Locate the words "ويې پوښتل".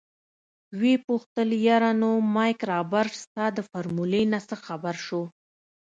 0.79-1.49